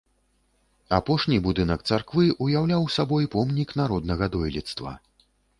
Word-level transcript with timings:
Апошні 0.97 1.37
будынак 1.49 1.85
царквы 1.91 2.23
ўяўляў 2.47 2.89
сабой 2.97 3.31
помнік 3.37 3.69
народнага 3.83 4.33
дойлідства. 4.39 4.99